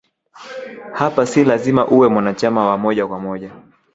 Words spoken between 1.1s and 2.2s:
si lazima uwe